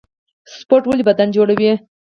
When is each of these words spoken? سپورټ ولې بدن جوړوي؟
سپورټ 0.57 0.83
ولې 0.87 1.03
بدن 1.09 1.27
جوړوي؟ 1.35 1.71